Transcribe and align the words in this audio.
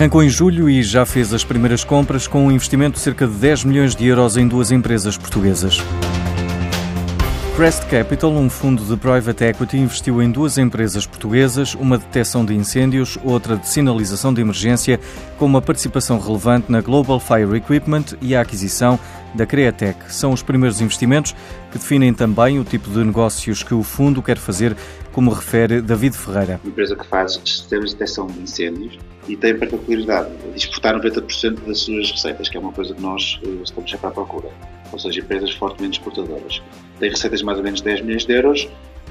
Arrancou 0.00 0.22
em 0.22 0.30
julho 0.30 0.70
e 0.70 0.82
já 0.82 1.04
fez 1.04 1.30
as 1.34 1.44
primeiras 1.44 1.84
compras 1.84 2.26
com 2.26 2.46
um 2.46 2.50
investimento 2.50 2.94
de 2.94 3.00
cerca 3.00 3.26
de 3.26 3.34
10 3.34 3.64
milhões 3.64 3.94
de 3.94 4.06
euros 4.06 4.38
em 4.38 4.48
duas 4.48 4.70
empresas 4.70 5.18
portuguesas. 5.18 5.78
Crest 7.54 7.84
Capital, 7.84 8.32
um 8.32 8.48
fundo 8.48 8.82
de 8.82 8.96
private 8.96 9.44
equity, 9.44 9.76
investiu 9.76 10.22
em 10.22 10.30
duas 10.30 10.56
empresas 10.56 11.04
portuguesas, 11.04 11.74
uma 11.74 11.98
de 11.98 12.06
detecção 12.06 12.46
de 12.46 12.54
incêndios, 12.54 13.18
outra 13.22 13.58
de 13.58 13.68
sinalização 13.68 14.32
de 14.32 14.40
emergência, 14.40 14.98
com 15.38 15.44
uma 15.44 15.60
participação 15.60 16.18
relevante 16.18 16.72
na 16.72 16.80
Global 16.80 17.20
Fire 17.20 17.54
Equipment 17.54 18.16
e 18.22 18.34
a 18.34 18.40
aquisição 18.40 18.98
da 19.34 19.44
Createc. 19.44 20.10
São 20.10 20.32
os 20.32 20.42
primeiros 20.42 20.80
investimentos 20.80 21.36
que 21.70 21.76
definem 21.76 22.14
também 22.14 22.58
o 22.58 22.64
tipo 22.64 22.88
de 22.88 23.04
negócios 23.04 23.62
que 23.62 23.74
o 23.74 23.82
fundo 23.82 24.22
quer 24.22 24.38
fazer, 24.38 24.74
como 25.12 25.30
refere 25.30 25.82
David 25.82 26.16
Ferreira. 26.16 26.58
Uma 26.64 26.70
empresa 26.70 26.96
que 26.96 27.06
faz 27.06 27.38
sistemas 27.44 27.90
de 27.90 27.96
detecção 27.96 28.26
de 28.28 28.40
incêndios 28.40 28.98
e 29.28 29.36
tem 29.36 29.52
a 29.52 29.58
particularidade 29.58 30.30
de 30.36 30.58
exportar 30.58 30.94
90% 30.94 31.66
das 31.66 31.80
suas 31.80 32.10
receitas, 32.10 32.48
que 32.48 32.56
é 32.56 32.60
uma 32.60 32.72
coisa 32.72 32.94
que 32.94 33.00
nós 33.00 33.40
eh, 33.44 33.48
estamos 33.62 33.90
sempre 33.90 34.06
à 34.06 34.10
procura. 34.10 34.48
Ou 34.92 34.98
seja, 34.98 35.20
empresas 35.20 35.52
fortemente 35.52 35.98
exportadoras. 35.98 36.62
Tem 36.98 37.10
receitas 37.10 37.40
de 37.40 37.44
mais 37.44 37.58
ou 37.58 37.64
menos 37.64 37.80
10 37.80 38.02
milhões 38.02 38.24
de 38.24 38.32
euros 38.32 38.68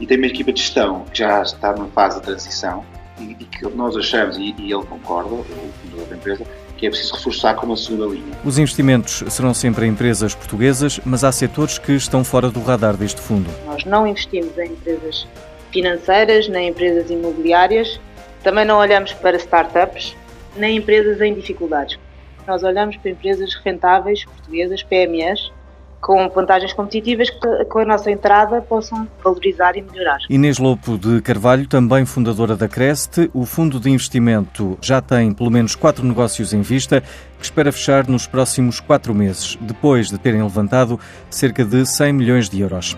e 0.00 0.06
tem 0.06 0.18
uma 0.18 0.26
equipa 0.26 0.52
de 0.52 0.60
gestão 0.60 1.04
que 1.12 1.18
já 1.18 1.42
está 1.42 1.72
numa 1.72 1.88
fase 1.88 2.20
de 2.20 2.26
transição 2.26 2.84
e, 3.18 3.32
e 3.32 3.44
que 3.44 3.66
nós 3.68 3.96
achamos, 3.96 4.36
e, 4.36 4.54
e 4.58 4.72
ele 4.72 4.84
concorda, 4.84 5.34
o 5.34 5.44
fundador 5.44 6.06
da 6.08 6.16
empresa, 6.16 6.44
que 6.76 6.86
é 6.86 6.90
preciso 6.90 7.14
reforçar 7.14 7.54
com 7.54 7.66
uma 7.66 7.76
segunda 7.76 8.06
linha. 8.06 8.32
Os 8.44 8.58
investimentos 8.58 9.22
serão 9.32 9.54
sempre 9.54 9.86
em 9.86 9.90
empresas 9.90 10.34
portuguesas, 10.34 10.98
mas 11.04 11.22
há 11.22 11.30
setores 11.30 11.78
que 11.78 11.92
estão 11.92 12.24
fora 12.24 12.50
do 12.50 12.60
radar 12.60 12.96
deste 12.96 13.20
fundo. 13.20 13.48
Nós 13.64 13.84
não 13.84 14.06
investimos 14.06 14.58
em 14.58 14.72
empresas 14.72 15.26
financeiras, 15.70 16.48
nem 16.48 16.68
empresas 16.68 17.08
imobiliárias, 17.08 18.00
também 18.42 18.64
não 18.64 18.78
olhamos 18.78 19.12
para 19.12 19.36
startups, 19.36 20.16
nem 20.56 20.76
empresas 20.76 21.20
em 21.20 21.34
dificuldades. 21.34 21.98
Nós 22.46 22.62
olhamos 22.62 22.96
para 22.96 23.10
empresas 23.10 23.54
rentáveis, 23.64 24.24
portuguesas, 24.24 24.82
PMEs, 24.82 25.52
com 26.00 26.28
vantagens 26.28 26.72
competitivas 26.72 27.30
que 27.30 27.64
com 27.66 27.78
a 27.78 27.84
nossa 27.84 28.10
entrada 28.10 28.60
possam 28.60 29.08
valorizar 29.22 29.76
e 29.76 29.82
melhorar. 29.82 30.18
Inês 30.28 30.58
Lopo 30.58 30.98
de 30.98 31.22
Carvalho, 31.22 31.68
também 31.68 32.04
fundadora 32.04 32.56
da 32.56 32.68
Crest, 32.68 33.30
o 33.32 33.46
fundo 33.46 33.78
de 33.78 33.88
investimento 33.88 34.76
já 34.82 35.00
tem 35.00 35.32
pelo 35.32 35.50
menos 35.50 35.76
quatro 35.76 36.04
negócios 36.04 36.52
em 36.52 36.60
vista 36.60 37.00
que 37.38 37.44
espera 37.44 37.70
fechar 37.70 38.08
nos 38.08 38.26
próximos 38.26 38.80
quatro 38.80 39.14
meses, 39.14 39.56
depois 39.60 40.08
de 40.08 40.18
terem 40.18 40.42
levantado 40.42 40.98
cerca 41.30 41.64
de 41.64 41.86
100 41.86 42.12
milhões 42.12 42.48
de 42.48 42.60
euros. 42.60 42.96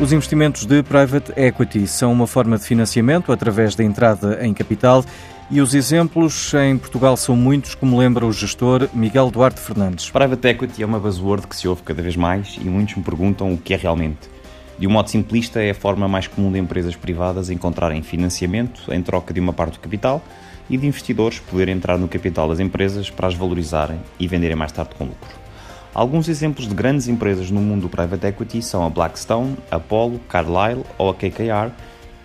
Os 0.00 0.12
investimentos 0.12 0.64
de 0.64 0.80
private 0.84 1.32
equity 1.36 1.84
são 1.88 2.12
uma 2.12 2.28
forma 2.28 2.56
de 2.56 2.64
financiamento 2.64 3.32
através 3.32 3.74
da 3.74 3.82
entrada 3.82 4.38
em 4.46 4.54
capital 4.54 5.04
e 5.50 5.60
os 5.60 5.74
exemplos 5.74 6.54
em 6.54 6.78
Portugal 6.78 7.16
são 7.16 7.34
muitos, 7.34 7.74
como 7.74 7.98
lembra 7.98 8.24
o 8.24 8.32
gestor 8.32 8.88
Miguel 8.94 9.28
Duarte 9.28 9.58
Fernandes. 9.60 10.08
Private 10.08 10.46
equity 10.46 10.84
é 10.84 10.86
uma 10.86 11.00
buzzword 11.00 11.48
que 11.48 11.56
se 11.56 11.66
ouve 11.66 11.82
cada 11.82 12.00
vez 12.00 12.14
mais 12.14 12.56
e 12.62 12.68
muitos 12.68 12.94
me 12.94 13.02
perguntam 13.02 13.52
o 13.52 13.58
que 13.58 13.74
é 13.74 13.76
realmente. 13.76 14.30
De 14.78 14.86
um 14.86 14.90
modo 14.90 15.10
simplista, 15.10 15.60
é 15.60 15.70
a 15.70 15.74
forma 15.74 16.06
mais 16.06 16.28
comum 16.28 16.52
de 16.52 16.60
empresas 16.60 16.94
privadas 16.94 17.50
encontrarem 17.50 18.00
financiamento 18.00 18.94
em 18.94 19.02
troca 19.02 19.34
de 19.34 19.40
uma 19.40 19.52
parte 19.52 19.72
do 19.72 19.80
capital 19.80 20.22
e 20.70 20.76
de 20.76 20.86
investidores 20.86 21.40
poderem 21.40 21.74
entrar 21.74 21.98
no 21.98 22.06
capital 22.06 22.48
das 22.48 22.60
empresas 22.60 23.10
para 23.10 23.26
as 23.26 23.34
valorizarem 23.34 23.98
e 24.20 24.28
venderem 24.28 24.54
mais 24.54 24.70
tarde 24.70 24.94
com 24.96 25.06
lucro. 25.06 25.47
Alguns 25.94 26.28
exemplos 26.28 26.68
de 26.68 26.74
grandes 26.74 27.08
empresas 27.08 27.50
no 27.50 27.60
mundo 27.60 27.82
do 27.82 27.88
private 27.88 28.26
equity 28.26 28.62
são 28.62 28.84
a 28.84 28.90
Blackstone, 28.90 29.56
Apollo, 29.70 30.20
Carlyle 30.28 30.84
ou 30.96 31.10
a 31.10 31.14
KKR, 31.14 31.72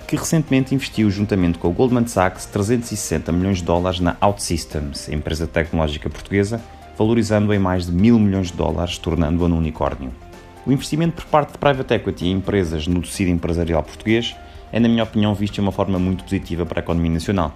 que 0.08 0.16
recentemente 0.16 0.76
investiu 0.76 1.10
juntamente 1.10 1.58
com 1.58 1.70
a 1.70 1.72
Goldman 1.72 2.06
Sachs 2.06 2.46
360 2.46 3.32
milhões 3.32 3.58
de 3.60 3.64
dólares 3.64 4.00
na 4.00 4.18
OutSystems, 4.22 5.10
empresa 5.10 5.48
tecnológica 5.48 6.10
portuguesa, 6.10 6.62
valorizando-a 6.98 7.56
em 7.56 7.60
mais 7.60 7.86
de 7.86 7.92
mil 7.92 8.20
milhões 8.20 8.48
de 8.48 8.58
dólares, 8.58 8.98
tornando-a 8.98 9.48
num 9.48 9.58
unicórnio. 9.58 10.12
O 10.66 10.72
investimento 10.72 11.16
por 11.16 11.26
parte 11.26 11.54
de 11.54 11.58
private 11.58 11.94
equity 11.94 12.28
em 12.28 12.34
empresas 12.34 12.86
no 12.86 13.02
tecido 13.02 13.32
empresarial 13.32 13.82
português 13.82 14.36
é, 14.72 14.80
na 14.80 14.90
minha 14.90 15.04
opinião, 15.04 15.34
visto 15.36 15.56
de 15.56 15.62
uma 15.62 15.72
forma 15.72 16.00
muito 16.00 16.24
positiva 16.24 16.66
para 16.66 16.80
a 16.80 16.84
economia 16.84 17.12
nacional. 17.12 17.56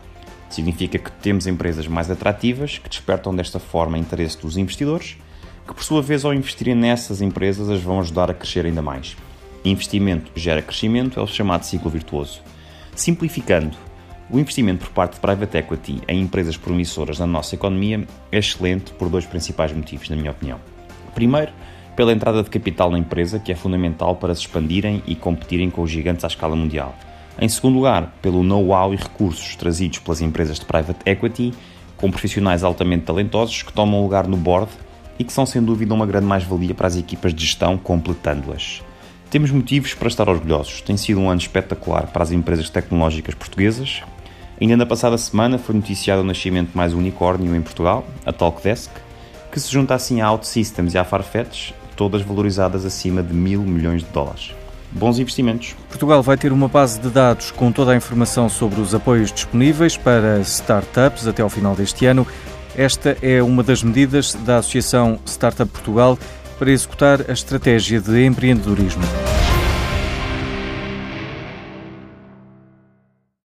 Significa 0.50 0.98
que 0.98 1.12
temos 1.12 1.48
empresas 1.48 1.88
mais 1.88 2.10
atrativas 2.10 2.78
que 2.78 2.88
despertam 2.88 3.36
desta 3.36 3.60
forma 3.60 3.98
interesse 3.98 4.40
dos 4.40 4.56
investidores 4.56 5.18
que 5.68 5.74
por 5.74 5.84
sua 5.84 6.02
vez, 6.02 6.24
ao 6.24 6.34
investirem 6.34 6.74
nessas 6.74 7.22
empresas, 7.22 7.70
as 7.70 7.82
vão 7.82 8.00
ajudar 8.00 8.32
a 8.32 8.34
crescer 8.34 8.66
ainda 8.66 8.82
mais. 8.82 9.18
Investimento 9.66 10.32
gera 10.36 10.62
crescimento, 10.62 11.20
é 11.20 11.24
o 11.24 11.28
chamado 11.28 11.64
ciclo 11.64 11.92
virtuoso. 11.92 12.42
Simplificando, 12.96 13.76
o 14.30 14.40
investimento 14.40 14.86
por 14.86 14.94
parte 14.94 15.16
de 15.16 15.20
private 15.20 15.58
equity 15.58 16.02
em 16.08 16.22
empresas 16.22 16.58
promissoras 16.58 17.20
na 17.20 17.28
nossa 17.28 17.56
economia 17.56 18.08
é 18.32 18.38
excelente 18.38 18.92
por 18.94 19.10
dois 19.10 19.26
principais 19.26 19.72
motivos, 19.74 20.10
na 20.10 20.16
minha 20.16 20.32
opinião. 20.32 20.60
Primeiro, 21.14 21.52
pela 21.96 22.14
entrada 22.14 22.44
de 22.44 22.50
capital 22.50 22.92
na 22.92 23.00
empresa, 23.00 23.40
que 23.40 23.52
é 23.52 23.56
fundamental 23.56 24.16
para 24.16 24.34
se 24.36 24.42
expandirem 24.42 25.04
e 25.06 25.16
competirem 25.16 25.70
com 25.70 25.82
os 25.82 25.92
gigantes 25.92 26.24
à 26.24 26.28
escala 26.28 26.56
mundial. 26.56 26.96
Em 27.40 27.50
segundo 27.50 27.76
lugar, 27.76 28.14
pelo 28.22 28.44
know-how 28.44 28.94
e 28.94 28.98
recursos 28.98 29.56
trazidos 29.56 30.00
pelas 30.00 30.22
empresas 30.22 30.60
de 30.60 30.66
private 30.66 31.00
equity, 31.06 31.54
com 31.96 32.12
profissionais 32.12 32.64
altamente 32.64 33.06
talentosos 33.06 33.64
que 33.64 33.74
tomam 33.74 34.02
lugar 34.02 34.28
no 34.28 34.38
board 34.38 34.72
e 35.20 35.24
que 35.24 35.34
são 35.34 35.46
sem 35.46 35.62
dúvida 35.62 35.94
uma 35.94 36.06
grande 36.06 36.26
mais-valia 36.26 36.74
para 36.74 36.88
as 36.88 36.96
equipas 36.96 37.34
de 37.34 37.46
gestão, 37.46 37.78
completando-as. 37.78 38.82
Temos 39.30 39.52
motivos 39.52 39.94
para 39.94 40.08
estar 40.08 40.30
orgulhosos. 40.30 40.82
Tem 40.82 40.96
sido 40.96 41.20
um 41.20 41.30
ano 41.30 41.42
espetacular 41.42 42.08
para 42.08 42.24
as 42.24 42.32
empresas 42.32 42.70
tecnológicas 42.70 43.36
portuguesas. 43.36 44.02
Ainda 44.60 44.78
na 44.78 44.86
passada 44.86 45.18
semana 45.18 45.58
foi 45.58 45.76
noticiado 45.76 46.22
o 46.22 46.26
nascimento 46.26 46.72
de 46.72 46.78
mais 46.78 46.94
um 46.94 47.00
unicórnio 47.00 47.56
em 47.56 47.62
Portugal, 47.62 48.08
a 48.26 48.32
Talkdesk, 48.32 48.90
que 49.52 49.60
se 49.60 49.72
junta 49.72 49.94
assim 49.94 50.22
à 50.22 50.32
OutSystems 50.32 50.94
e 50.94 50.98
à 50.98 51.04
Farfetch, 51.04 51.72
todas 51.96 52.22
valorizadas 52.22 52.86
acima 52.86 53.22
de 53.22 53.34
mil 53.34 53.62
milhões 53.62 54.04
de 54.04 54.10
dólares. 54.10 54.52
Bons 54.92 55.20
investimentos. 55.20 55.76
Portugal 55.90 56.24
vai 56.24 56.38
ter 56.38 56.54
uma 56.54 56.68
base 56.68 57.00
de 57.00 57.10
dados 57.10 57.52
com 57.52 57.72
toda 57.72 57.92
a 57.92 57.96
informação 57.96 58.48
sobre 58.48 58.80
os 58.80 58.96
apoios 58.96 59.32
disponíveis 59.32 59.98
para 59.98 60.40
startups 60.40 61.28
até 61.28 61.42
ao 61.42 61.50
final 61.50 61.76
deste 61.76 62.06
ano. 62.06 62.26
Esta 62.76 63.18
é 63.22 63.42
uma 63.42 63.64
das 63.64 63.84
medidas 63.84 64.34
da 64.34 64.58
Associação 64.58 65.20
Startup 65.26 65.72
Portugal 65.72 66.18
para 66.58 66.72
executar 66.72 67.30
a 67.30 67.34
estratégia 67.34 68.00
de 68.02 68.26
empreendedorismo. 68.26 69.04